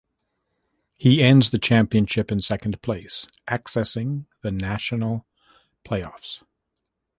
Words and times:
He 0.97 1.21
ends 1.21 1.51
the 1.51 1.59
championship 1.59 2.31
in 2.31 2.39
second 2.39 2.81
place, 2.81 3.27
accessing 3.47 4.25
the 4.41 4.49
national 4.51 5.27
playoffs. 5.85 6.41